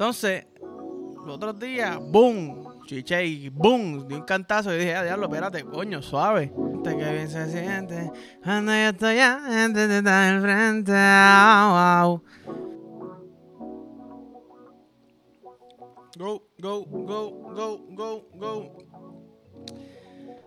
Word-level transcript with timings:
Entonces, 0.00 0.46
los 1.26 1.36
otros 1.36 1.58
días, 1.58 1.98
boom, 2.00 2.86
chiche 2.86 3.22
y 3.22 3.50
boom, 3.50 4.08
di 4.08 4.14
un 4.14 4.22
cantazo 4.22 4.74
y 4.74 4.78
dije, 4.78 4.94
ah, 4.94 5.04
diablo, 5.04 5.26
espérate, 5.26 5.62
coño, 5.62 6.00
suave. 6.00 6.50
Que 6.82 6.94
bien 6.94 7.28
se 7.28 7.50
siente 7.50 8.10
cuando 8.42 8.72
yo 8.72 8.88
estoy 8.88 9.18
antes 9.18 9.88
de 9.90 9.98
estar 9.98 10.32
al 10.32 10.40
frente. 10.40 10.92
Au, 10.96 11.76
au. 11.76 12.22
Go, 16.16 16.48
go, 16.58 16.86
go, 16.86 17.30
go, 17.54 17.86
go, 17.90 18.28
go. 18.32 18.78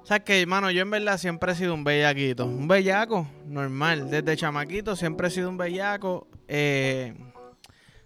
O 0.02 0.06
sea 0.06 0.24
que, 0.24 0.42
hermano, 0.42 0.72
yo 0.72 0.82
en 0.82 0.90
verdad 0.90 1.20
siempre 1.20 1.52
he 1.52 1.56
sido 1.56 1.76
un 1.76 1.84
bellaquito. 1.84 2.48
Un 2.48 2.68
bellaco, 2.68 3.28
normal. 3.46 4.10
Desde 4.10 4.36
chamaquito 4.36 4.96
siempre 4.96 5.28
he 5.28 5.30
sido 5.30 5.48
un 5.48 5.58
bellaco. 5.58 6.28
Eh, 6.48 7.14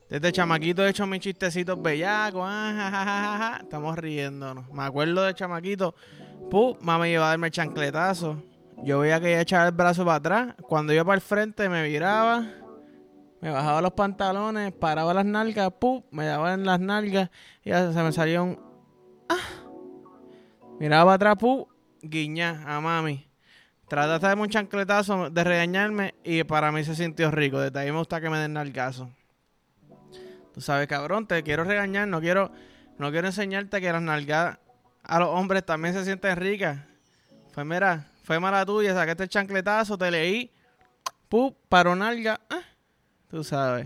desde 0.09 0.31
chamaquito 0.31 0.85
he 0.85 0.89
hecho 0.89 1.05
mis 1.05 1.19
chistecitos 1.19 1.81
bellacos. 1.81 2.43
Ah, 2.45 3.59
Estamos 3.61 3.97
riéndonos. 3.97 4.69
Me 4.71 4.83
acuerdo 4.83 5.23
de 5.23 5.33
chamaquito. 5.33 5.93
Puh, 6.49 6.77
mamá 6.81 7.07
iba 7.09 7.25
a 7.25 7.29
darme 7.29 7.51
chancletazo. 7.51 8.41
Yo 8.83 8.99
veía 8.99 9.19
que 9.19 9.31
ella 9.31 9.41
echaba 9.41 9.65
el 9.65 9.73
brazo 9.73 10.05
para 10.05 10.17
atrás. 10.17 10.55
Cuando 10.61 10.93
iba 10.93 11.03
para 11.03 11.15
el 11.15 11.21
frente 11.21 11.67
me 11.67 11.83
viraba. 11.83 12.45
Me 13.41 13.51
bajaba 13.51 13.81
los 13.81 13.91
pantalones, 13.93 14.73
paraba 14.73 15.13
las 15.13 15.25
nalgas, 15.25 15.71
¡pum! 15.79 16.01
me 16.09 16.25
daba 16.25 16.55
en 16.55 16.65
las 16.65 16.79
nalgas 16.79 17.29
y 17.63 17.69
ya 17.69 17.93
se 17.93 18.01
me 18.01 18.11
salía 18.11 18.41
un... 18.41 18.59
¡Ah! 19.29 19.37
Miraba 20.79 21.05
para 21.05 21.15
atrás, 21.15 21.35
¡pum! 21.39 21.65
guiñá 22.01 22.63
a 22.65 22.81
mami. 22.81 23.29
Trataste 23.87 24.25
de 24.25 24.29
darme 24.29 24.41
un 24.41 24.49
chancletazo, 24.49 25.29
de 25.29 25.43
regañarme 25.43 26.15
y 26.23 26.43
para 26.45 26.71
mí 26.71 26.83
se 26.83 26.95
sintió 26.95 27.29
rico. 27.29 27.59
Desde 27.59 27.79
ahí 27.79 27.91
me 27.91 27.99
gusta 27.99 28.19
que 28.19 28.29
me 28.29 28.39
den 28.39 28.53
nalgazo. 28.53 29.11
Tú 30.57 30.61
sabes, 30.61 30.87
cabrón, 30.87 31.27
te 31.27 31.43
quiero 31.43 31.65
regañar, 31.65 32.07
no 32.07 32.19
quiero, 32.19 32.51
no 32.97 33.11
quiero 33.11 33.27
enseñarte 33.27 33.79
que 33.79 33.91
las 33.91 34.01
nalgadas 34.01 34.57
a 35.03 35.19
los 35.19 35.29
hombres 35.29 35.63
también 35.63 35.93
se 35.93 36.03
sienten 36.03 36.35
ricas. 36.35 36.79
Fue, 37.51 37.63
mira, 37.63 38.07
fue 38.23 38.39
mala 38.39 38.65
tuya, 38.65 38.95
saqué 38.95 39.11
este 39.11 39.27
chancletazo, 39.27 39.99
te 39.99 40.09
leí, 40.09 40.51
¡pum! 41.29 41.53
Paro 41.69 41.95
nalga, 41.95 42.41
¡ah! 42.49 42.63
Tú 43.29 43.43
sabes. 43.43 43.85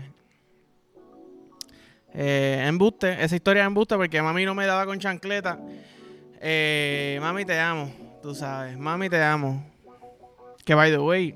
Eh, 2.14 2.64
embuste, 2.66 3.22
esa 3.22 3.36
historia 3.36 3.64
es 3.64 3.66
embuste 3.66 3.94
porque 3.94 4.22
mami 4.22 4.46
no 4.46 4.54
me 4.54 4.64
daba 4.64 4.86
con 4.86 4.98
chancleta. 4.98 5.58
Eh, 6.40 7.18
mami, 7.20 7.44
te 7.44 7.60
amo. 7.60 8.18
Tú 8.22 8.34
sabes, 8.34 8.78
mami, 8.78 9.10
te 9.10 9.22
amo. 9.22 9.62
Que 10.64 10.74
by 10.74 10.90
the 10.90 10.98
way, 10.98 11.34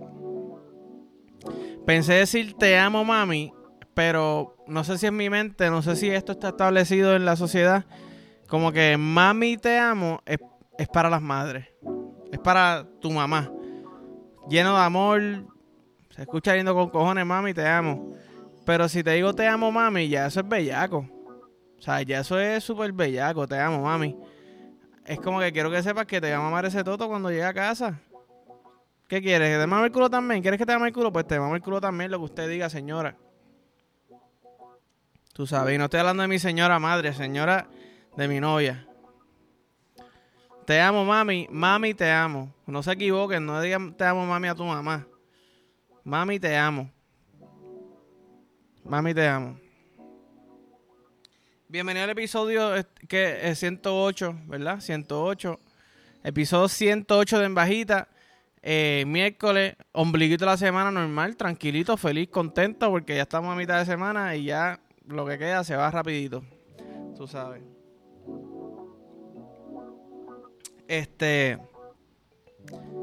pensé 1.84 2.14
decir 2.14 2.54
te 2.56 2.78
amo, 2.78 3.04
mami, 3.04 3.52
pero 3.96 4.58
no 4.66 4.84
sé 4.84 4.98
si 4.98 5.06
en 5.06 5.16
mi 5.16 5.30
mente, 5.30 5.70
no 5.70 5.80
sé 5.80 5.96
si 5.96 6.10
esto 6.10 6.32
está 6.32 6.48
establecido 6.48 7.16
en 7.16 7.24
la 7.24 7.34
sociedad. 7.34 7.86
Como 8.46 8.70
que 8.70 8.98
mami, 8.98 9.56
te 9.56 9.78
amo 9.78 10.20
es, 10.26 10.38
es 10.76 10.86
para 10.86 11.08
las 11.08 11.22
madres. 11.22 11.66
Es 12.30 12.38
para 12.38 12.86
tu 13.00 13.10
mamá. 13.10 13.50
Lleno 14.50 14.76
de 14.76 14.82
amor, 14.82 15.22
se 16.10 16.20
escucha 16.20 16.54
lindo 16.54 16.74
con 16.74 16.90
cojones, 16.90 17.24
mami, 17.24 17.54
te 17.54 17.66
amo. 17.66 18.12
Pero 18.66 18.86
si 18.86 19.02
te 19.02 19.12
digo 19.12 19.34
te 19.34 19.48
amo, 19.48 19.72
mami, 19.72 20.10
ya 20.10 20.26
eso 20.26 20.40
es 20.40 20.48
bellaco. 20.48 21.08
O 21.78 21.80
sea, 21.80 22.02
ya 22.02 22.20
eso 22.20 22.38
es 22.38 22.62
súper 22.62 22.92
bellaco, 22.92 23.48
te 23.48 23.58
amo, 23.58 23.80
mami. 23.80 24.14
Es 25.06 25.18
como 25.20 25.40
que 25.40 25.50
quiero 25.52 25.70
que 25.70 25.82
sepas 25.82 26.04
que 26.04 26.20
te 26.20 26.32
va 26.32 26.36
a 26.36 26.42
mamar 26.42 26.66
ese 26.66 26.84
toto 26.84 27.08
cuando 27.08 27.30
llegue 27.30 27.44
a 27.44 27.54
casa. 27.54 27.98
¿Qué 29.08 29.22
quieres? 29.22 29.54
¿Que 29.54 29.58
te 29.58 29.66
mame 29.66 29.86
el 29.86 29.92
culo 29.92 30.10
también? 30.10 30.42
¿Quieres 30.42 30.58
que 30.58 30.66
te 30.66 30.74
mame 30.74 30.88
el 30.88 30.92
culo? 30.92 31.10
Pues 31.10 31.26
te 31.26 31.40
mame 31.40 31.56
el 31.56 31.62
culo 31.62 31.80
también, 31.80 32.10
lo 32.10 32.18
que 32.18 32.24
usted 32.26 32.50
diga, 32.50 32.68
señora. 32.68 33.16
Tú 35.36 35.46
sabes, 35.46 35.74
y 35.74 35.78
no 35.78 35.84
estoy 35.84 36.00
hablando 36.00 36.22
de 36.22 36.28
mi 36.28 36.38
señora 36.38 36.78
madre, 36.78 37.12
señora 37.12 37.68
de 38.16 38.26
mi 38.26 38.40
novia. 38.40 38.88
Te 40.64 40.80
amo, 40.80 41.04
mami. 41.04 41.46
Mami, 41.50 41.92
te 41.92 42.10
amo. 42.10 42.54
No 42.64 42.82
se 42.82 42.92
equivoquen, 42.92 43.44
no 43.44 43.60
digan 43.60 43.94
te 43.94 44.06
amo, 44.06 44.24
mami, 44.24 44.48
a 44.48 44.54
tu 44.54 44.64
mamá. 44.64 45.06
Mami, 46.04 46.40
te 46.40 46.56
amo. 46.56 46.90
Mami, 48.82 49.12
te 49.12 49.28
amo. 49.28 49.60
Bienvenido 51.68 52.04
al 52.04 52.10
episodio 52.12 52.72
que 53.06 53.50
es 53.50 53.58
108, 53.58 54.40
¿verdad? 54.46 54.80
108. 54.80 55.60
Episodio 56.24 56.68
108 56.68 57.38
de 57.40 57.44
En 57.44 57.54
Bajita. 57.54 58.08
Eh, 58.62 59.04
miércoles, 59.06 59.76
ombliguito 59.92 60.46
de 60.46 60.50
la 60.52 60.56
semana 60.56 60.90
normal, 60.90 61.36
tranquilito, 61.36 61.98
feliz, 61.98 62.30
contento, 62.30 62.88
porque 62.88 63.14
ya 63.14 63.22
estamos 63.22 63.52
a 63.52 63.54
mitad 63.54 63.78
de 63.78 63.84
semana 63.84 64.34
y 64.34 64.44
ya 64.44 64.80
lo 65.06 65.26
que 65.26 65.38
queda 65.38 65.64
se 65.64 65.76
va 65.76 65.90
rapidito. 65.90 66.42
Tú 67.16 67.26
sabes. 67.26 67.62
Este. 70.88 71.58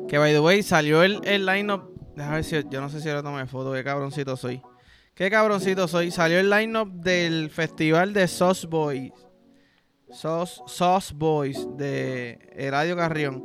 Que 0.07 0.17
by 0.17 0.33
the 0.33 0.39
way, 0.39 0.61
salió 0.63 1.03
el, 1.03 1.19
el 1.25 1.45
line-up 1.45 1.93
Déjame 2.15 2.35
ver 2.35 2.43
si 2.43 2.63
yo 2.69 2.81
no 2.81 2.89
sé 2.89 3.01
si 3.01 3.09
ahora 3.09 3.23
tomé 3.23 3.45
foto, 3.47 3.73
qué 3.73 3.83
cabroncito 3.83 4.37
soy. 4.37 4.61
Qué 5.15 5.29
cabroncito 5.29 5.87
soy. 5.87 6.11
Salió 6.11 6.39
el 6.39 6.49
line-up 6.49 6.91
del 6.91 7.49
festival 7.49 8.13
de 8.13 8.27
Sauce 8.27 8.67
Boys. 8.67 9.11
Sauce, 10.11 10.61
Sauce 10.67 11.13
Boys 11.15 11.67
de 11.75 12.69
Radio 12.71 12.95
Carrión. 12.95 13.43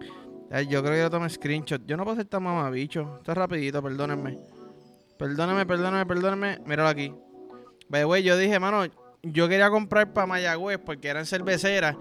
Yo 0.69 0.83
creo 0.83 0.95
que 0.95 1.01
yo 1.01 1.11
tomé 1.11 1.29
screenshot. 1.31 1.83
Yo 1.87 1.97
no 1.97 2.05
puedo 2.05 2.17
ser 2.17 2.27
tan 2.27 2.43
mamabicho. 2.43 3.17
Esto 3.19 3.33
es 3.33 3.39
rapidito, 3.39 3.83
perdónenme. 3.83 4.39
Perdónenme, 5.19 5.67
perdónenme, 5.67 6.07
perdónenme. 6.07 6.59
Míralo 6.67 6.89
aquí. 6.89 7.15
By 7.89 8.23
yo 8.23 8.37
dije, 8.37 8.59
mano, 8.59 8.87
yo 9.23 9.49
quería 9.49 9.71
comprar 9.71 10.13
para 10.13 10.27
Mayagüez 10.27 10.79
porque 10.79 11.09
eran 11.09 11.27
cerveceras. 11.27 11.97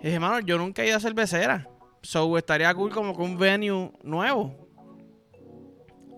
Y 0.00 0.06
dije, 0.06 0.18
mano, 0.18 0.40
yo 0.40 0.58
nunca 0.58 0.82
he 0.82 0.88
ido 0.88 0.96
a 0.96 1.00
cervecera. 1.00 1.68
So 2.02 2.36
estaría 2.38 2.72
cool 2.74 2.90
como 2.90 3.14
que 3.14 3.22
un 3.22 3.38
venue 3.38 3.92
nuevo. 4.02 4.68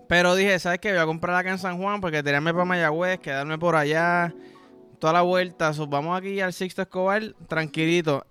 Pero 0.07 0.35
dije, 0.35 0.57
¿sabes 0.59 0.79
qué? 0.79 0.91
Voy 0.91 0.99
a 0.99 1.05
comprar 1.05 1.35
acá 1.35 1.51
en 1.51 1.57
San 1.57 1.77
Juan 1.77 1.99
porque 1.99 2.23
tirarme 2.23 2.53
para 2.53 2.65
Mayagüez, 2.65 3.19
quedarme 3.19 3.57
por 3.57 3.75
allá, 3.75 4.33
toda 4.99 5.13
la 5.13 5.21
vuelta. 5.21 5.71
vamos 5.87 6.17
aquí 6.17 6.39
al 6.39 6.53
Sixto 6.53 6.81
Escobar, 6.81 7.21
tranquilito. 7.47 8.25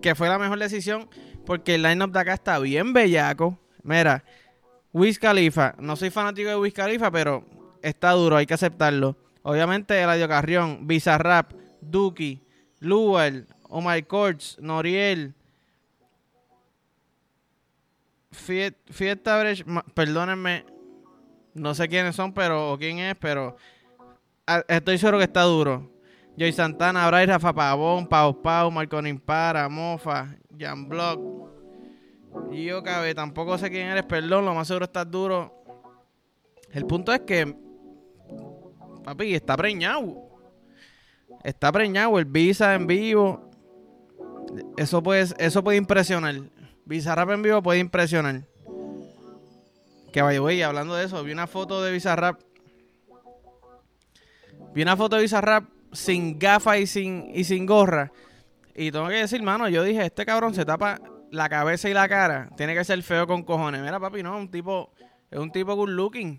Que 0.00 0.14
fue 0.14 0.28
la 0.28 0.38
mejor 0.38 0.58
decisión 0.58 1.08
porque 1.44 1.74
el 1.74 1.82
line-up 1.82 2.12
de 2.12 2.20
acá 2.20 2.34
está 2.34 2.58
bien 2.58 2.92
bellaco. 2.92 3.58
Mira, 3.82 4.24
Wiz 4.92 5.18
Khalifa. 5.18 5.74
No 5.78 5.96
soy 5.96 6.10
fanático 6.10 6.48
de 6.48 6.56
Wiz 6.56 6.72
Khalifa, 6.72 7.10
pero 7.10 7.44
está 7.82 8.12
duro, 8.12 8.36
hay 8.36 8.46
que 8.46 8.54
aceptarlo. 8.54 9.16
Obviamente, 9.46 10.00
Eladio 10.00 10.26
Carrión, 10.26 10.86
Bizarrap, 10.86 11.52
Duki, 11.82 12.42
Luel, 12.80 13.46
Omar 13.68 14.06
Courts, 14.06 14.58
Noriel. 14.58 15.34
Fiesta 18.30 19.40
perdónenme, 19.92 20.64
no 21.52 21.74
sé 21.74 21.88
quiénes 21.88 22.16
son, 22.16 22.32
pero 22.32 22.72
o 22.72 22.78
quién 22.78 22.98
es, 22.98 23.14
pero 23.16 23.56
estoy 24.66 24.96
seguro 24.96 25.18
que 25.18 25.24
está 25.24 25.42
duro. 25.42 25.92
Joy 26.38 26.52
Santana, 26.52 27.06
Bray, 27.06 27.26
Rafa 27.26 27.52
Pavón, 27.52 28.08
Pau 28.08 28.40
Pau, 28.40 28.70
Marconi 28.70 29.10
Impara, 29.10 29.68
Mofa, 29.68 30.34
Jan 30.58 30.88
Block. 30.88 31.20
Yo, 32.50 32.82
cabe, 32.82 33.14
tampoco 33.14 33.58
sé 33.58 33.70
quién 33.70 33.88
eres, 33.88 34.04
perdón, 34.04 34.46
lo 34.46 34.54
más 34.54 34.66
seguro 34.66 34.86
está 34.86 35.04
duro. 35.04 35.62
El 36.72 36.86
punto 36.86 37.12
es 37.12 37.20
que, 37.20 37.54
papi, 39.04 39.34
está 39.34 39.56
preñado. 39.56 40.30
Está 41.42 41.70
preñado, 41.70 42.18
el 42.18 42.24
Visa 42.24 42.74
en 42.74 42.86
vivo. 42.86 43.50
Eso 44.76 45.02
puede, 45.02 45.26
eso 45.38 45.62
puede 45.62 45.78
impresionar. 45.78 46.34
Visa 46.84 47.14
Rap 47.14 47.30
en 47.30 47.42
vivo 47.42 47.62
puede 47.62 47.80
impresionar. 47.80 48.42
Que 50.12 50.22
vaya, 50.22 50.38
güey, 50.38 50.62
hablando 50.62 50.94
de 50.94 51.06
eso, 51.06 51.24
vi 51.24 51.32
una 51.32 51.46
foto 51.46 51.82
de 51.82 51.90
Bizarrap. 51.90 52.40
Vi 54.72 54.82
una 54.82 54.96
foto 54.96 55.16
de 55.16 55.22
Bizarrap 55.22 55.64
sin 55.92 56.38
gafas 56.38 56.78
y 56.78 56.86
sin, 56.86 57.30
y 57.34 57.44
sin 57.44 57.66
gorra. 57.66 58.12
Y 58.76 58.92
tengo 58.92 59.08
que 59.08 59.14
decir, 59.14 59.42
mano, 59.42 59.68
yo 59.68 59.82
dije, 59.82 60.04
este 60.04 60.24
cabrón 60.24 60.54
se 60.54 60.64
tapa 60.64 61.00
la 61.30 61.48
cabeza 61.48 61.88
y 61.88 61.94
la 61.94 62.08
cara. 62.08 62.50
Tiene 62.56 62.74
que 62.74 62.84
ser 62.84 63.02
feo 63.02 63.26
con 63.26 63.42
cojones. 63.42 63.80
Mira, 63.80 63.98
papi, 63.98 64.22
no, 64.22 64.36
un 64.36 64.50
tipo, 64.50 64.92
es 65.30 65.38
un 65.38 65.50
tipo 65.50 65.74
good 65.74 65.90
looking. 65.90 66.38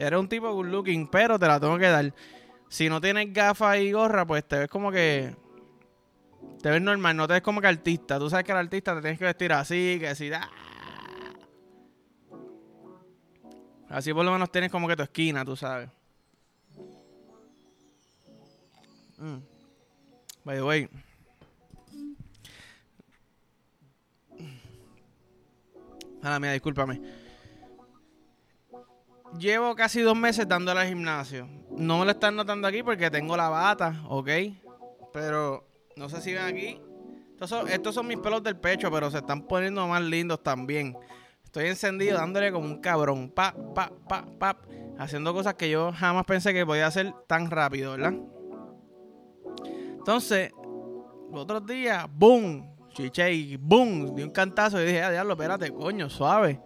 Era 0.00 0.18
un 0.18 0.30
tipo 0.30 0.50
good 0.54 0.68
looking, 0.68 1.08
pero 1.08 1.38
te 1.38 1.46
la 1.46 1.60
tengo 1.60 1.76
que 1.76 1.88
dar. 1.88 2.14
Si 2.70 2.88
no 2.88 3.02
tienes 3.02 3.34
gafas 3.34 3.76
y 3.80 3.92
gorra, 3.92 4.26
pues 4.26 4.42
te 4.48 4.60
ves 4.60 4.68
como 4.68 4.90
que. 4.90 5.36
Te 6.62 6.70
ves 6.70 6.80
normal, 6.80 7.14
no 7.18 7.26
te 7.28 7.34
ves 7.34 7.42
como 7.42 7.60
que 7.60 7.66
artista. 7.66 8.18
Tú 8.18 8.30
sabes 8.30 8.46
que 8.46 8.52
el 8.52 8.58
artista 8.58 8.94
te 8.94 9.02
tienes 9.02 9.18
que 9.18 9.26
vestir 9.26 9.52
así, 9.52 9.98
que 10.00 10.08
así, 10.08 10.32
ah, 10.32 10.48
Así 13.90 14.14
por 14.14 14.24
lo 14.24 14.32
menos 14.32 14.50
tienes 14.50 14.70
como 14.70 14.88
que 14.88 14.96
tu 14.96 15.02
esquina, 15.02 15.44
tú 15.44 15.54
sabes. 15.54 15.90
Mm. 19.18 19.36
By 20.44 20.56
the 20.56 20.62
way. 20.62 20.88
Mala 26.22 26.40
mía, 26.40 26.52
discúlpame. 26.52 27.29
Llevo 29.40 29.74
casi 29.74 30.02
dos 30.02 30.16
meses 30.16 30.46
dándole 30.46 30.80
al 30.80 30.88
gimnasio. 30.88 31.48
no 31.70 31.98
me 31.98 32.04
lo 32.04 32.10
están 32.10 32.36
notando 32.36 32.68
aquí 32.68 32.82
porque 32.82 33.10
tengo 33.10 33.38
la 33.38 33.48
bata, 33.48 34.04
¿ok? 34.06 34.28
Pero 35.14 35.66
no 35.96 36.10
sé 36.10 36.20
si 36.20 36.34
ven 36.34 36.42
aquí. 36.42 36.78
Estos 37.70 37.94
son, 37.94 38.06
mis 38.06 38.18
pelos 38.18 38.42
del 38.42 38.56
pecho, 38.56 38.90
pero 38.90 39.10
se 39.10 39.16
están 39.16 39.46
poniendo 39.46 39.88
más 39.88 40.02
lindos 40.02 40.42
también. 40.42 40.94
Estoy 41.42 41.68
encendido 41.68 42.18
dándole 42.18 42.52
como 42.52 42.66
un 42.66 42.82
cabrón. 42.82 43.30
Pa, 43.30 43.54
pa, 43.74 43.90
pa, 44.06 44.26
pa. 44.38 44.58
Haciendo 44.98 45.32
cosas 45.32 45.54
que 45.54 45.70
yo 45.70 45.90
jamás 45.90 46.26
pensé 46.26 46.52
que 46.52 46.66
podía 46.66 46.86
hacer 46.86 47.14
tan 47.26 47.50
rápido, 47.50 47.92
¿verdad? 47.92 48.12
Entonces, 49.64 50.52
los 51.32 51.40
otros 51.40 51.64
días, 51.64 52.06
boom, 52.12 52.76
chiche 52.92 53.32
y 53.32 53.56
boom, 53.56 54.14
di 54.14 54.22
un 54.22 54.32
cantazo 54.32 54.82
y 54.82 54.84
dije, 54.84 55.02
ah, 55.02 55.10
diablo, 55.10 55.32
espérate, 55.32 55.72
coño, 55.72 56.10
suave. 56.10 56.60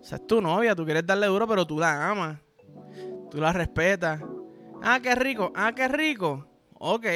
O 0.00 0.04
sea, 0.04 0.16
es 0.16 0.26
tu 0.26 0.40
novia, 0.40 0.74
tú 0.74 0.84
quieres 0.84 1.06
darle 1.06 1.26
duro, 1.26 1.46
pero 1.46 1.66
tú 1.66 1.78
la 1.78 2.10
amas. 2.10 2.38
Tú 3.30 3.38
la 3.38 3.52
respetas. 3.52 4.20
Ah, 4.82 4.98
qué 5.02 5.14
rico, 5.14 5.52
ah, 5.54 5.72
qué 5.74 5.88
rico. 5.88 6.46
Ok. 6.74 7.06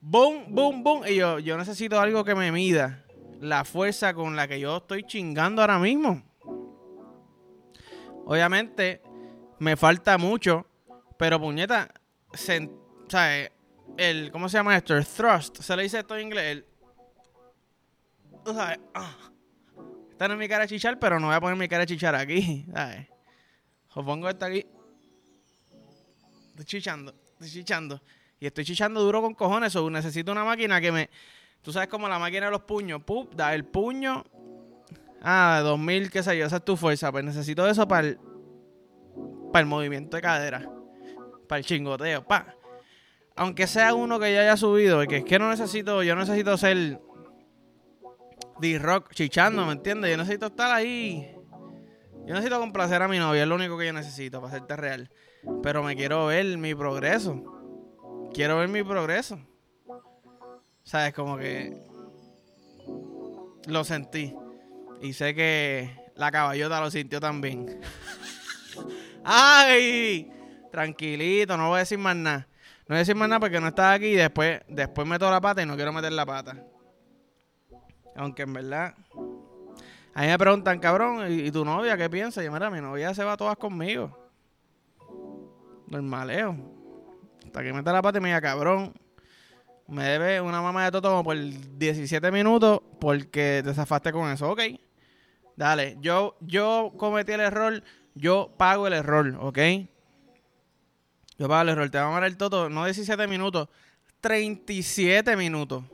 Boom, 0.00 0.46
boom, 0.54 0.82
boom. 0.82 1.02
Y 1.06 1.16
yo, 1.16 1.38
yo 1.38 1.56
necesito 1.56 2.00
algo 2.00 2.24
que 2.24 2.34
me 2.34 2.52
mida 2.52 3.04
la 3.40 3.64
fuerza 3.64 4.14
con 4.14 4.36
la 4.36 4.48
que 4.48 4.60
yo 4.60 4.78
estoy 4.78 5.04
chingando 5.04 5.62
ahora 5.62 5.78
mismo. 5.78 6.22
Obviamente, 8.24 9.02
me 9.58 9.76
falta 9.76 10.18
mucho, 10.18 10.66
pero 11.16 11.40
puñeta, 11.40 11.88
se, 12.32 12.68
¿sabes? 13.08 13.52
El, 13.96 14.30
¿cómo 14.32 14.48
se 14.48 14.58
llama 14.58 14.76
esto? 14.76 14.96
El 14.96 15.06
thrust. 15.06 15.60
Se 15.60 15.76
le 15.76 15.84
dice 15.84 16.00
esto 16.00 16.16
en 16.16 16.26
inglés. 16.26 16.64
¿sabes? 18.44 18.78
Ah. 18.94 19.14
Está 20.16 20.32
en 20.32 20.38
mi 20.38 20.48
cara 20.48 20.62
de 20.62 20.68
chichar, 20.68 20.98
pero 20.98 21.20
no 21.20 21.26
voy 21.26 21.36
a 21.36 21.40
poner 21.42 21.58
mi 21.58 21.68
cara 21.68 21.80
de 21.82 21.88
chichar 21.88 22.14
aquí. 22.14 22.64
¿sabes? 22.72 23.06
O 23.94 24.02
pongo 24.02 24.30
esto 24.30 24.46
aquí. 24.46 24.64
Estoy 26.52 26.64
chichando, 26.64 27.14
estoy 27.32 27.50
chichando. 27.50 28.00
Y 28.40 28.46
estoy 28.46 28.64
chichando 28.64 29.02
duro 29.02 29.20
con 29.20 29.34
cojones. 29.34 29.76
O 29.76 29.90
necesito 29.90 30.32
una 30.32 30.42
máquina 30.42 30.80
que 30.80 30.90
me. 30.90 31.10
Tú 31.60 31.70
sabes 31.70 31.90
como 31.90 32.08
la 32.08 32.18
máquina 32.18 32.46
de 32.46 32.52
los 32.52 32.62
puños. 32.62 33.02
Pup, 33.02 33.34
da 33.34 33.54
el 33.54 33.66
puño. 33.66 34.24
Ah, 35.20 35.60
2000, 35.62 36.10
qué 36.10 36.22
sé 36.22 36.38
yo. 36.38 36.46
Esa 36.46 36.56
es 36.56 36.64
tu 36.64 36.78
fuerza. 36.78 37.12
Pues 37.12 37.22
necesito 37.22 37.68
eso 37.68 37.86
para 37.86 38.06
el. 38.06 38.18
Para 39.52 39.60
el 39.60 39.66
movimiento 39.66 40.16
de 40.16 40.22
cadera. 40.22 40.66
Para 41.46 41.58
el 41.58 41.66
chingoteo. 41.66 42.26
Pa. 42.26 42.54
Aunque 43.34 43.66
sea 43.66 43.92
uno 43.92 44.18
que 44.18 44.32
ya 44.32 44.40
haya 44.40 44.56
subido. 44.56 44.96
Porque 44.96 45.18
es 45.18 45.24
que 45.26 45.38
no 45.38 45.50
necesito. 45.50 46.02
Yo 46.02 46.16
necesito 46.16 46.56
ser. 46.56 47.02
D-Rock 48.60 49.12
chichando, 49.12 49.66
¿me 49.66 49.72
entiendes? 49.72 50.10
Yo 50.10 50.16
necesito 50.16 50.46
estar 50.46 50.72
ahí. 50.72 51.36
Yo 52.26 52.34
necesito 52.34 52.58
complacer 52.58 53.02
a 53.02 53.08
mi 53.08 53.18
novia. 53.18 53.42
Es 53.42 53.48
lo 53.48 53.54
único 53.54 53.78
que 53.78 53.86
yo 53.86 53.92
necesito 53.92 54.40
para 54.40 54.54
hacerte 54.54 54.76
real. 54.76 55.10
Pero 55.62 55.82
me 55.82 55.94
quiero 55.94 56.26
ver 56.26 56.58
mi 56.58 56.74
progreso. 56.74 58.30
Quiero 58.34 58.58
ver 58.58 58.68
mi 58.68 58.82
progreso. 58.82 59.38
¿Sabes? 60.82 61.14
Como 61.14 61.36
que 61.36 61.76
lo 63.66 63.84
sentí. 63.84 64.34
Y 65.00 65.12
sé 65.12 65.34
que 65.34 65.96
la 66.16 66.30
caballota 66.30 66.80
lo 66.80 66.90
sintió 66.90 67.20
también. 67.20 67.80
¡Ay! 69.24 70.30
Tranquilito, 70.70 71.56
no 71.56 71.68
voy 71.68 71.76
a 71.76 71.80
decir 71.80 71.98
más 71.98 72.16
nada. 72.16 72.48
No 72.80 72.94
voy 72.94 72.96
a 72.96 72.98
decir 72.98 73.14
más 73.14 73.28
nada 73.28 73.40
porque 73.40 73.60
no 73.60 73.68
estaba 73.68 73.94
aquí 73.94 74.06
y 74.06 74.14
después, 74.14 74.60
después 74.68 75.06
meto 75.06 75.30
la 75.30 75.40
pata 75.40 75.62
y 75.62 75.66
no 75.66 75.74
quiero 75.74 75.92
meter 75.92 76.12
la 76.12 76.26
pata. 76.26 76.62
Aunque 78.16 78.42
en 78.42 78.52
verdad. 78.52 78.94
A 80.14 80.22
mí 80.22 80.28
me 80.28 80.38
preguntan, 80.38 80.78
cabrón, 80.78 81.30
¿y, 81.30 81.50
tu 81.50 81.64
novia 81.64 81.96
qué 81.96 82.08
piensa? 82.08 82.40
Y 82.42 82.46
yo, 82.46 82.52
mira, 82.52 82.70
mi 82.70 82.80
novia 82.80 83.12
se 83.12 83.22
va 83.22 83.36
todas 83.36 83.56
conmigo. 83.56 84.16
Normaleo. 85.88 86.56
Hasta 87.44 87.62
que 87.62 87.72
meta 87.72 87.92
la 87.92 88.02
pata 88.02 88.18
y 88.18 88.20
me 88.22 88.28
diga, 88.28 88.40
cabrón, 88.40 88.94
me 89.88 90.04
debe 90.04 90.40
una 90.40 90.62
mamá 90.62 90.84
de 90.84 90.90
toto 90.90 91.22
por 91.22 91.36
17 91.36 92.30
minutos 92.32 92.80
porque 92.98 93.60
te 93.62 93.74
zafaste 93.74 94.10
con 94.12 94.30
eso. 94.30 94.50
Ok. 94.50 94.62
Dale, 95.54 95.96
yo, 96.00 96.36
yo 96.40 96.92
cometí 96.96 97.32
el 97.32 97.40
error, 97.40 97.82
yo 98.14 98.54
pago 98.56 98.86
el 98.86 98.92
error, 98.92 99.36
¿ok? 99.40 99.58
Yo 101.38 101.48
pago 101.48 101.62
el 101.62 101.68
error. 101.70 101.90
Te 101.90 101.98
vamos 101.98 102.16
a 102.16 102.20
dar 102.20 102.30
el 102.30 102.36
toto, 102.36 102.68
no 102.68 102.84
17 102.84 103.26
minutos, 103.26 103.68
37 104.20 105.36
minutos. 105.36 105.84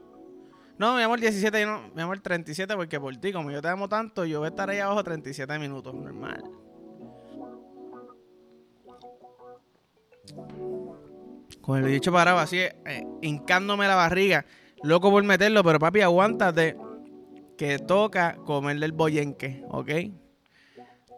No, 0.83 0.97
mi 0.97 1.03
amor, 1.03 1.21
17, 1.21 1.65
no, 1.65 1.81
mi 1.95 2.03
amor, 2.03 2.19
37, 2.19 2.75
porque 2.75 2.99
por 2.99 3.17
ti, 3.17 3.33
como 3.33 3.53
yo 3.53 3.63
te 3.63 3.69
amo 3.69 3.89
tanto, 3.89 4.25
yo 4.25 4.41
voy 4.41 4.47
a 4.47 4.49
estar 4.49 4.69
ahí 4.69 4.81
abajo 4.81 5.05
37 5.05 5.57
minutos, 5.61 5.95
normal. 5.95 6.43
Con 11.61 11.85
el 11.85 11.89
dicho 11.89 12.11
parado 12.11 12.41
así, 12.41 12.59
eh, 12.59 13.07
hincándome 13.21 13.87
la 13.87 13.95
barriga. 13.95 14.45
Loco 14.83 15.13
por 15.13 15.23
meterlo, 15.23 15.63
pero 15.63 15.79
papi, 15.79 16.01
aguántate. 16.01 16.77
Que 17.57 17.79
toca 17.79 18.35
comerle 18.45 18.87
el 18.87 18.91
boyenque, 18.91 19.65
¿ok? 19.69 19.91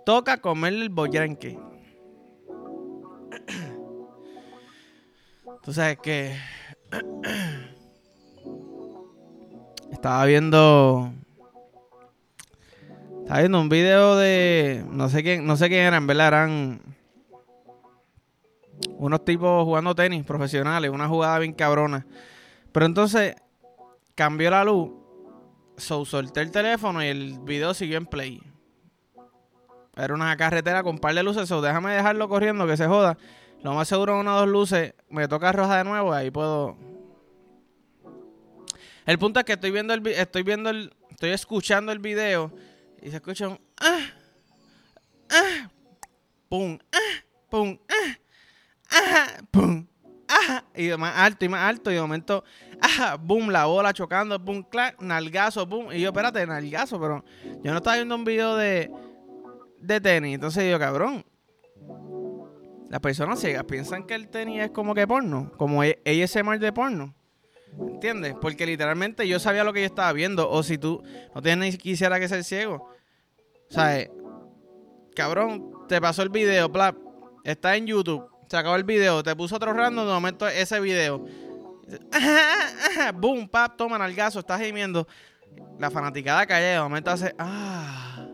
Toca 0.05 0.43
comerle 0.43 0.83
el 0.83 0.91
boyenque. 0.91 1.59
Tú 5.63 5.73
sabes 5.73 5.97
que. 6.03 6.37
Estaba 10.05 10.27
viendo. 10.27 11.15
Estaba 13.23 13.39
viendo 13.39 13.59
un 13.59 13.71
video 13.71 14.17
de. 14.17 14.85
No 14.91 15.09
sé 15.09 15.23
quién, 15.23 15.47
no 15.47 15.56
sé 15.56 15.69
quién 15.69 15.81
eran, 15.81 16.06
¿verdad? 16.06 16.29
Eran 16.29 16.81
unos 18.99 19.25
tipos 19.25 19.65
jugando 19.65 19.95
tenis 19.95 20.23
profesionales, 20.23 20.91
una 20.91 21.09
jugada 21.09 21.39
bien 21.39 21.55
cabrona. 21.55 22.05
Pero 22.71 22.85
entonces 22.85 23.35
cambió 24.15 24.51
la 24.51 24.62
luz, 24.62 24.91
so, 25.79 26.05
solté 26.05 26.43
el 26.43 26.51
teléfono 26.51 27.03
y 27.03 27.06
el 27.06 27.39
video 27.39 27.73
siguió 27.73 27.97
en 27.97 28.05
play. 28.05 28.43
Era 29.97 30.12
una 30.12 30.37
carretera 30.37 30.83
con 30.83 30.99
par 30.99 31.15
de 31.15 31.23
luces, 31.23 31.49
so, 31.49 31.62
déjame 31.62 31.95
dejarlo 31.95 32.29
corriendo 32.29 32.67
que 32.67 32.77
se 32.77 32.87
joda. 32.87 33.17
Lo 33.62 33.73
más 33.73 33.89
seguro 33.89 34.21
una 34.21 34.37
o 34.37 34.41
dos 34.41 34.49
luces, 34.51 34.93
me 35.09 35.29
toca 35.29 35.51
roja 35.51 35.79
de 35.79 35.85
nuevo, 35.85 36.12
ahí 36.12 36.31
puedo. 36.31 36.77
El 39.06 39.19
punto 39.19 39.41
es 39.41 39.47
que 39.47 39.53
estoy 39.53 39.71
viendo 39.71 39.95
el 39.95 40.06
estoy 40.06 40.43
viendo 40.43 40.71
el 40.71 40.95
estoy 41.11 41.31
escuchando 41.31 41.93
el 41.93 41.99
video 41.99 42.53
y 43.03 43.11
se 43.11 43.17
escucha 43.17 43.49
un 43.49 43.61
ah, 43.81 44.06
ah, 45.31 45.71
pum, 46.49 46.79
ah, 46.93 47.25
pum, 47.51 47.79
ah 47.89 48.19
ajá, 48.95 49.27
pum, 49.51 49.87
ajá, 50.29 50.65
y 50.75 50.89
más 50.97 51.17
alto 51.17 51.45
y 51.45 51.49
más 51.49 51.61
alto, 51.62 51.91
y 51.91 51.95
de 51.95 52.01
momento, 52.01 52.45
ajá, 52.81 53.17
boom, 53.17 53.51
la 53.51 53.67
bola 53.67 53.93
chocando, 53.93 54.39
boom, 54.39 54.63
clac, 54.63 55.01
nalgazo, 55.01 55.67
boom, 55.67 55.93
y 55.93 56.01
yo, 56.01 56.08
espérate, 56.08 56.46
nalgazo, 56.46 57.01
pero 57.01 57.25
yo 57.63 57.73
no 57.73 57.79
estaba 57.79 57.96
viendo 57.96 58.15
un 58.15 58.25
video 58.25 58.56
de, 58.56 58.91
de 59.79 60.01
tenis, 60.01 60.34
entonces 60.34 60.70
yo, 60.70 60.79
cabrón, 60.79 61.25
las 62.89 63.01
personas 63.01 63.41
ciegas 63.41 63.65
piensan 63.65 64.05
que 64.06 64.15
el 64.15 64.29
tenis 64.29 64.63
es 64.63 64.70
como 64.70 64.94
que 64.94 65.06
porno, 65.06 65.51
como 65.56 65.82
ASMR 65.82 66.58
de 66.58 66.73
porno. 66.73 67.15
¿Entiendes? 67.79 68.35
Porque 68.41 68.67
literalmente 68.67 69.27
yo 69.27 69.39
sabía 69.39 69.65
lo 69.65 69.73
que 69.73 69.81
yo 69.81 69.87
estaba 69.87 70.13
viendo. 70.13 70.49
O 70.51 70.63
si 70.63 70.79
tú 70.79 71.03
no 71.35 71.43
tienes 71.43 71.73
ni 71.73 71.79
quisiera 71.79 72.21
que 72.21 72.29
ser 72.29 72.45
ciego. 72.45 72.91
Sea, 73.69 74.09
cabrón, 75.17 75.73
te 75.89 76.01
pasó 76.01 76.23
el 76.23 76.29
video, 76.29 76.69
bla, 76.69 76.95
está 77.45 77.77
en 77.77 77.87
YouTube 77.87 78.35
se 78.49 78.57
acabó 78.57 78.77
el 78.77 78.85
video, 78.85 79.23
te 79.23 79.35
puso 79.35 79.57
otro 79.57 79.73
random, 79.73 80.07
de 80.07 80.13
momento 80.13 80.47
ese 80.47 80.81
video. 80.81 81.25
Boom, 83.15 83.49
pap, 83.49 83.77
toma 83.77 83.99
gaso, 84.11 84.41
estás 84.41 84.61
gimiendo. 84.61 85.07
La 85.79 85.91
fanaticada 85.91 86.47
cae, 86.47 86.75
de 86.75 86.81
momento 86.81 87.11
hace, 87.11 87.35
ah. 87.39 88.27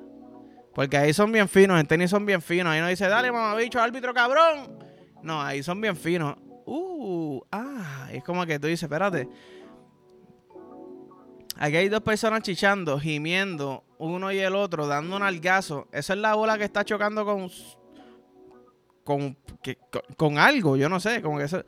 Porque 0.74 0.96
ahí 0.96 1.12
son 1.12 1.32
bien 1.32 1.48
finos, 1.48 1.80
en 1.80 1.86
tenis 1.86 2.10
son 2.10 2.24
bien 2.24 2.40
finos. 2.40 2.72
Ahí 2.72 2.80
no 2.80 2.88
dice, 2.88 3.08
dale, 3.08 3.30
bicho, 3.56 3.80
árbitro 3.80 4.14
cabrón. 4.14 4.78
No, 5.22 5.42
ahí 5.42 5.62
son 5.62 5.80
bien 5.80 5.96
finos. 5.96 6.36
Uh, 6.72 7.42
ah. 7.50 8.08
Es 8.12 8.22
como 8.22 8.46
que 8.46 8.58
tú 8.58 8.68
dices, 8.68 8.84
espérate. 8.84 9.28
Aquí 11.56 11.76
hay 11.76 11.88
dos 11.88 12.00
personas 12.00 12.42
chichando, 12.42 12.98
gimiendo, 12.98 13.84
uno 13.98 14.30
y 14.30 14.38
el 14.38 14.54
otro, 14.54 14.86
dando 14.86 15.16
un 15.16 15.22
algazo. 15.22 15.88
Esa 15.92 16.14
es 16.14 16.18
la 16.20 16.34
bola 16.34 16.56
que 16.56 16.64
está 16.64 16.84
chocando 16.84 17.24
con 17.24 17.50
con, 19.04 19.36
con, 20.16 20.38
algo, 20.38 20.76
yo 20.76 20.88
no 20.88 21.00
sé, 21.00 21.20
como 21.20 21.38
que 21.38 21.44
ese, 21.44 21.64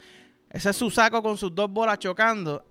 ese 0.50 0.70
es 0.70 0.76
su 0.76 0.90
saco 0.90 1.20
con 1.22 1.36
sus 1.36 1.52
dos 1.52 1.68
bolas 1.68 1.98
chocando, 1.98 2.64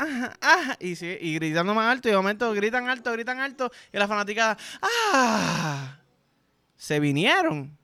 y, 0.79 0.91
y 1.03 1.35
gritando 1.35 1.73
más 1.73 1.91
alto, 1.91 2.07
y 2.07 2.11
de 2.11 2.17
momento 2.17 2.53
gritan 2.53 2.87
alto, 2.87 3.11
gritan 3.11 3.39
alto, 3.41 3.69
y 3.91 3.97
la 3.97 4.07
fanaticada, 4.07 4.57
¡ah! 4.81 5.97
Se 6.77 7.01
vinieron. 7.01 7.77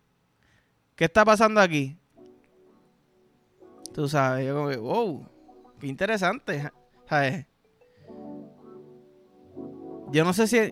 ¿Qué 0.96 1.06
está 1.06 1.26
pasando 1.26 1.60
aquí? 1.60 1.98
Tú 3.98 4.08
sabes, 4.08 4.46
yo 4.46 4.56
como 4.56 4.70
que, 4.70 4.78
wow, 4.78 5.28
qué 5.80 5.88
interesante, 5.88 6.72
¿sabes? 7.10 7.48
Yo 10.12 10.24
no 10.24 10.34
sé 10.34 10.46
si, 10.46 10.72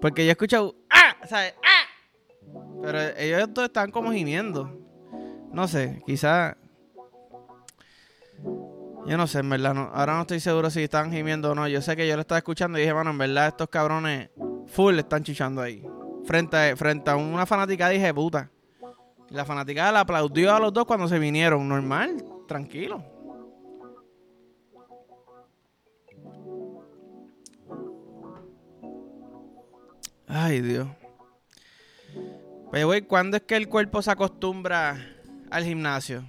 porque 0.00 0.26
yo 0.26 0.32
he 0.32 0.74
¡ah! 0.90 1.16
¿Sabes? 1.28 1.54
¡ah! 1.62 2.50
Pero 2.82 2.98
ellos 3.18 3.54
todos 3.54 3.68
están 3.68 3.92
como 3.92 4.10
gimiendo. 4.10 4.68
No 5.52 5.68
sé, 5.68 6.02
quizá. 6.04 6.56
Yo 9.06 9.16
no 9.16 9.28
sé, 9.28 9.38
en 9.38 9.48
verdad, 9.48 9.72
no, 9.72 9.82
ahora 9.94 10.16
no 10.16 10.22
estoy 10.22 10.40
seguro 10.40 10.70
si 10.70 10.82
están 10.82 11.12
gimiendo 11.12 11.52
o 11.52 11.54
no. 11.54 11.68
Yo 11.68 11.80
sé 11.80 11.94
que 11.94 12.08
yo 12.08 12.16
lo 12.16 12.22
estaba 12.22 12.38
escuchando 12.38 12.78
y 12.78 12.80
dije, 12.80 12.92
bueno, 12.92 13.10
en 13.10 13.18
verdad 13.18 13.46
estos 13.46 13.68
cabrones 13.68 14.30
full 14.66 14.98
están 14.98 15.22
chichando 15.22 15.62
ahí. 15.62 15.86
Frente 16.24 16.56
a, 16.56 16.76
frente 16.76 17.12
a 17.12 17.14
una 17.14 17.46
fanática 17.46 17.90
dije, 17.90 18.12
puta. 18.12 18.50
La 19.28 19.44
fanática 19.44 19.92
la 19.92 20.00
aplaudió 20.00 20.52
a 20.52 20.58
los 20.58 20.72
dos 20.72 20.84
cuando 20.84 21.06
se 21.06 21.20
vinieron. 21.20 21.68
Normal, 21.68 22.16
tranquilo. 22.50 23.00
Ay, 30.26 30.60
Dios. 30.60 30.88
Pero, 32.72 32.88
güey, 32.88 33.02
¿cuándo 33.02 33.36
es 33.36 33.44
que 33.44 33.54
el 33.54 33.68
cuerpo 33.68 34.02
se 34.02 34.10
acostumbra 34.10 34.96
al 35.48 35.64
gimnasio? 35.64 36.24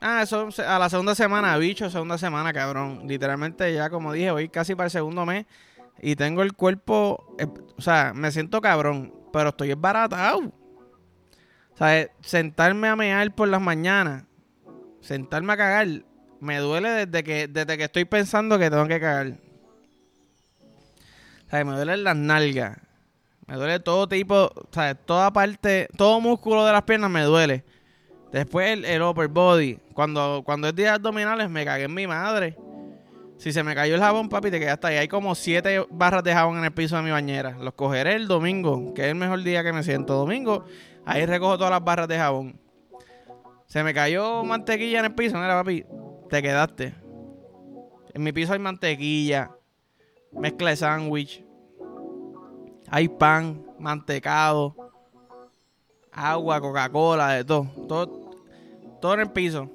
Ah, 0.00 0.22
eso 0.22 0.48
a 0.66 0.78
la 0.78 0.88
segunda 0.88 1.14
semana, 1.14 1.58
bicho, 1.58 1.90
segunda 1.90 2.16
semana, 2.16 2.54
cabrón. 2.54 3.02
Literalmente 3.06 3.74
ya, 3.74 3.90
como 3.90 4.14
dije, 4.14 4.30
voy 4.30 4.48
casi 4.48 4.74
para 4.74 4.86
el 4.86 4.90
segundo 4.90 5.26
mes 5.26 5.44
y 6.00 6.16
tengo 6.16 6.42
el 6.42 6.54
cuerpo, 6.54 7.36
eh, 7.38 7.46
o 7.76 7.82
sea, 7.82 8.14
me 8.14 8.32
siento 8.32 8.62
cabrón, 8.62 9.12
pero 9.30 9.50
estoy 9.50 9.72
esbaratado. 9.72 10.38
O 10.38 11.76
sea, 11.76 12.08
sentarme 12.22 12.88
a 12.88 12.96
mear 12.96 13.34
por 13.34 13.48
las 13.48 13.60
mañanas, 13.60 14.24
sentarme 15.06 15.52
a 15.52 15.56
cagar, 15.56 15.86
me 16.40 16.58
duele 16.58 17.06
desde 17.06 17.24
que, 17.24 17.48
desde 17.48 17.78
que 17.78 17.84
estoy 17.84 18.04
pensando 18.04 18.58
que 18.58 18.68
tengo 18.68 18.86
que 18.86 19.00
cagar. 19.00 19.34
O 21.46 21.50
sea, 21.50 21.64
me 21.64 21.76
duelen 21.76 22.02
las 22.02 22.16
nalgas, 22.16 22.78
me 23.46 23.54
duele 23.54 23.78
todo 23.78 24.08
tipo, 24.08 24.50
o 24.54 24.68
sea, 24.72 24.94
toda 24.96 25.32
parte, 25.32 25.88
todo 25.96 26.20
músculo 26.20 26.66
de 26.66 26.72
las 26.72 26.82
piernas 26.82 27.10
me 27.10 27.22
duele. 27.22 27.64
Después 28.32 28.84
el, 28.84 29.02
upper 29.02 29.28
body. 29.28 29.78
Cuando, 29.94 30.42
cuando 30.44 30.68
es 30.68 30.74
día 30.74 30.94
abdominales 30.94 31.48
me 31.48 31.64
cagué 31.64 31.84
en 31.84 31.94
mi 31.94 32.06
madre. 32.06 32.56
Si 33.38 33.52
se 33.52 33.62
me 33.62 33.74
cayó 33.74 33.94
el 33.94 34.00
jabón, 34.00 34.28
papi, 34.28 34.50
te 34.50 34.58
quedaste 34.58 34.88
ahí. 34.88 34.96
Hay 34.96 35.08
como 35.08 35.34
siete 35.34 35.86
barras 35.90 36.24
de 36.24 36.32
jabón 36.32 36.58
en 36.58 36.64
el 36.64 36.72
piso 36.72 36.96
de 36.96 37.02
mi 37.02 37.10
bañera. 37.10 37.56
Los 37.60 37.74
cogeré 37.74 38.14
el 38.14 38.26
domingo, 38.26 38.92
que 38.94 39.02
es 39.02 39.08
el 39.08 39.14
mejor 39.14 39.42
día 39.42 39.62
que 39.62 39.72
me 39.72 39.82
siento. 39.84 40.14
Domingo, 40.14 40.64
ahí 41.04 41.24
recojo 41.24 41.56
todas 41.56 41.70
las 41.70 41.84
barras 41.84 42.08
de 42.08 42.18
jabón. 42.18 42.65
Se 43.66 43.82
me 43.82 43.92
cayó 43.92 44.44
mantequilla 44.44 45.00
en 45.00 45.06
el 45.06 45.14
piso, 45.14 45.36
mira, 45.36 45.54
papi, 45.54 45.84
te 46.30 46.42
quedaste. 46.42 46.94
En 48.14 48.22
mi 48.22 48.32
piso 48.32 48.52
hay 48.52 48.58
mantequilla, 48.58 49.50
mezcla 50.32 50.70
de 50.70 50.76
sándwich, 50.76 51.44
hay 52.88 53.08
pan, 53.08 53.66
mantecado, 53.78 54.74
agua, 56.12 56.60
Coca-Cola, 56.60 57.32
de 57.32 57.44
todo. 57.44 57.66
todo. 57.88 58.26
Todo 59.00 59.14
en 59.14 59.20
el 59.20 59.30
piso. 59.30 59.70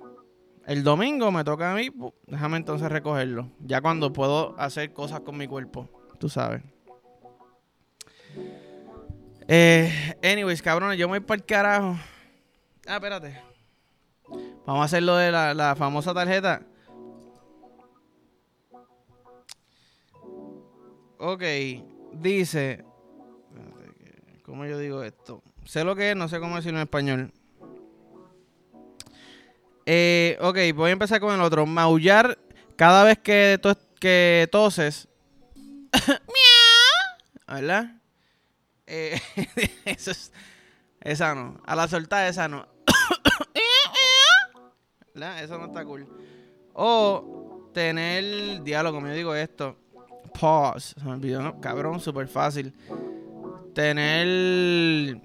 El 0.65 0.83
domingo 0.83 1.31
me 1.31 1.43
toca 1.43 1.71
a 1.71 1.75
mí, 1.75 1.89
déjame 2.27 2.57
entonces 2.57 2.91
recogerlo. 2.91 3.49
Ya 3.59 3.81
cuando 3.81 4.13
puedo 4.13 4.55
hacer 4.59 4.93
cosas 4.93 5.21
con 5.21 5.37
mi 5.37 5.47
cuerpo, 5.47 5.89
tú 6.19 6.29
sabes. 6.29 6.63
Eh, 9.47 10.15
anyways, 10.23 10.61
cabrones, 10.61 10.97
yo 10.97 11.07
me 11.07 11.19
voy 11.19 11.25
para 11.25 11.39
el 11.39 11.45
carajo. 11.45 11.97
Ah, 12.87 12.95
espérate. 12.95 13.37
Vamos 14.65 14.81
a 14.81 14.85
hacer 14.85 15.03
lo 15.03 15.15
de 15.15 15.31
la, 15.31 15.53
la 15.53 15.75
famosa 15.75 16.13
tarjeta. 16.13 16.61
Ok, 21.17 21.43
dice 22.13 22.83
¿Cómo 24.51 24.65
yo 24.65 24.77
digo 24.77 25.01
esto? 25.01 25.41
Sé 25.63 25.85
lo 25.85 25.95
que 25.95 26.11
es, 26.11 26.17
no 26.17 26.27
sé 26.27 26.41
cómo 26.41 26.57
decirlo 26.57 26.79
en 26.79 26.83
español. 26.83 27.31
Eh, 29.85 30.37
ok, 30.41 30.57
voy 30.75 30.89
a 30.89 30.91
empezar 30.91 31.21
con 31.21 31.33
el 31.33 31.39
otro. 31.39 31.65
Maullar 31.65 32.37
cada 32.75 33.05
vez 33.05 33.17
que, 33.19 33.57
que 33.97 34.49
toses. 34.51 35.07
¿Verdad? 37.47 37.95
Eh, 38.87 39.17
eso 39.85 40.11
es. 40.11 40.33
Esa 40.99 41.33
no. 41.33 41.61
A 41.65 41.73
la 41.73 41.87
soltada, 41.87 42.27
esa 42.27 42.49
no. 42.49 42.67
¿Verdad? 45.13 45.43
Eso 45.43 45.57
no 45.57 45.65
está 45.65 45.83
cool. 45.85 46.07
O 46.73 47.69
tener 47.73 48.61
diálogo, 48.63 48.97
como 48.97 49.07
yo 49.07 49.13
digo 49.13 49.35
esto. 49.35 49.75
Pause. 50.39 50.95
Se 50.97 51.03
me 51.03 51.11
olvidó. 51.11 51.59
Cabrón, 51.59 51.99
súper 51.99 52.27
fácil 52.27 52.73
tener, 53.73 55.17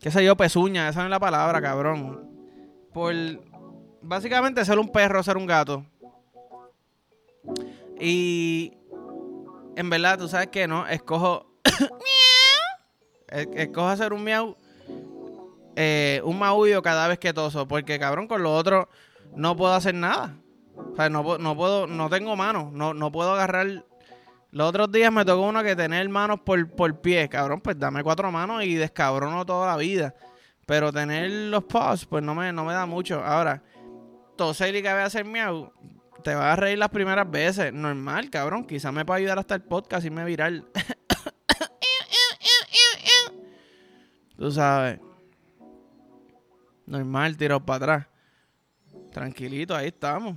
qué 0.00 0.10
sé 0.10 0.24
yo, 0.24 0.36
pezuña, 0.36 0.88
esa 0.88 1.00
no 1.00 1.06
es 1.06 1.10
la 1.10 1.20
palabra, 1.20 1.60
cabrón. 1.60 2.28
Por, 2.92 3.14
básicamente 4.02 4.64
ser 4.64 4.78
un 4.78 4.90
perro, 4.90 5.22
ser 5.22 5.36
un 5.36 5.46
gato. 5.46 5.84
Y 8.00 8.74
en 9.76 9.90
verdad, 9.90 10.18
tú 10.18 10.28
sabes 10.28 10.48
que 10.48 10.66
no, 10.66 10.86
escojo, 10.86 11.46
escojo 13.28 13.88
hacer 13.88 14.12
un 14.12 14.24
miau, 14.24 14.56
eh, 15.76 16.20
un 16.24 16.38
maullo 16.38 16.82
cada 16.82 17.08
vez 17.08 17.18
que 17.18 17.32
toso, 17.32 17.66
porque 17.66 17.98
cabrón, 17.98 18.26
con 18.28 18.42
lo 18.42 18.54
otro 18.54 18.88
no 19.38 19.56
puedo 19.56 19.72
hacer 19.72 19.94
nada. 19.94 20.36
O 20.76 20.94
sea, 20.94 21.08
no, 21.08 21.38
no 21.38 21.56
puedo, 21.56 21.86
no 21.86 22.10
tengo 22.10 22.36
manos, 22.36 22.70
no, 22.72 22.92
no 22.92 23.10
puedo 23.10 23.32
agarrar 23.32 23.84
los 24.50 24.70
otros 24.70 24.90
días 24.90 25.12
me 25.12 25.24
tocó 25.24 25.42
uno 25.42 25.62
que 25.62 25.76
tener 25.76 26.08
manos 26.08 26.40
por, 26.40 26.70
por 26.70 27.00
pie, 27.00 27.28
cabrón, 27.28 27.60
pues 27.60 27.78
dame 27.78 28.02
cuatro 28.02 28.32
manos 28.32 28.64
y 28.64 28.74
descabrono 28.74 29.44
toda 29.44 29.66
la 29.66 29.76
vida. 29.76 30.14
Pero 30.64 30.92
tener 30.92 31.30
los 31.30 31.64
paws, 31.64 32.06
pues 32.06 32.22
no 32.22 32.34
me, 32.34 32.52
no 32.52 32.64
me 32.64 32.72
da 32.72 32.86
mucho. 32.86 33.22
Ahora, 33.22 33.62
toser 34.36 34.74
y 34.74 34.82
que 34.82 34.90
voy 34.90 35.00
a 35.00 35.06
hacer 35.06 35.24
miau, 35.24 35.72
te 36.22 36.34
vas 36.34 36.52
a 36.52 36.56
reír 36.56 36.78
las 36.78 36.88
primeras 36.88 37.30
veces. 37.30 37.72
Normal, 37.72 38.30
cabrón. 38.30 38.66
Quizás 38.66 38.92
me 38.92 39.04
pueda 39.04 39.18
ayudar 39.18 39.38
hasta 39.38 39.54
el 39.54 39.62
podcast 39.62 40.06
y 40.06 40.10
me 40.10 40.24
viral. 40.24 40.66
Tú 44.36 44.50
sabes. 44.50 45.00
Normal, 46.86 47.36
tiro 47.36 47.64
para 47.64 47.76
atrás. 47.76 48.06
Tranquilito, 49.12 49.74
ahí 49.74 49.88
estamos. 49.88 50.36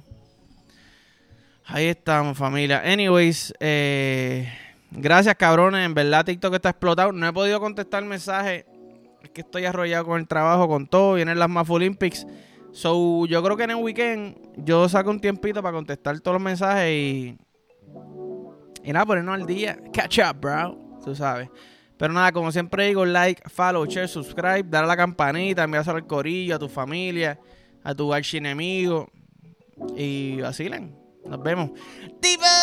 Ahí 1.65 1.85
estamos, 1.85 2.37
familia. 2.37 2.81
Anyways, 2.83 3.53
eh, 3.59 4.51
gracias, 4.91 5.35
cabrones. 5.35 5.85
En 5.85 5.93
verdad, 5.93 6.25
TikTok 6.25 6.55
está 6.55 6.69
explotado. 6.69 7.11
No 7.11 7.27
he 7.27 7.33
podido 7.33 7.59
contestar 7.59 8.03
mensajes. 8.03 8.65
Es 9.21 9.29
que 9.29 9.41
estoy 9.41 9.65
arrollado 9.65 10.05
con 10.05 10.19
el 10.19 10.27
trabajo, 10.27 10.67
con 10.67 10.87
todo. 10.87 11.13
Vienen 11.13 11.39
las 11.39 11.49
MAF 11.49 11.69
Olympics. 11.69 12.25
So, 12.71 13.25
yo 13.25 13.43
creo 13.43 13.57
que 13.57 13.63
en 13.63 13.71
el 13.71 13.75
weekend 13.77 14.37
yo 14.57 14.87
saco 14.89 15.09
un 15.09 15.19
tiempito 15.19 15.61
para 15.61 15.73
contestar 15.73 16.19
todos 16.19 16.35
los 16.35 16.43
mensajes 16.43 16.89
y. 16.89 17.37
Y 18.83 18.91
nada, 18.91 19.05
ponernos 19.05 19.35
al 19.35 19.45
día. 19.45 19.77
Catch 19.93 20.19
up, 20.19 20.39
bro. 20.41 20.77
Tú 21.03 21.15
sabes. 21.15 21.49
Pero 21.97 22.13
nada, 22.13 22.31
como 22.31 22.51
siempre 22.51 22.87
digo, 22.87 23.05
like, 23.05 23.47
follow, 23.47 23.85
share, 23.85 24.07
subscribe, 24.07 24.63
dar 24.63 24.85
a 24.85 24.87
la 24.87 24.97
campanita, 24.97 25.63
enviárselo 25.63 25.97
al 25.97 26.07
corillo, 26.07 26.55
a 26.55 26.59
tu 26.59 26.67
familia, 26.67 27.39
a 27.83 27.95
tu 27.95 28.13
archienemigo. 28.13 29.09
Y 29.95 30.41
vacilen. 30.41 30.95
Nos 31.25 31.41
vemos. 31.41 31.71
¡Diva! 32.21 32.60